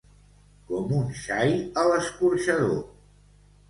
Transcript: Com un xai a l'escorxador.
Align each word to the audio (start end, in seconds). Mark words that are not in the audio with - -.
Com 0.71 0.95
un 1.01 1.05
xai 1.21 1.55
a 1.83 1.87
l'escorxador. 1.93 2.85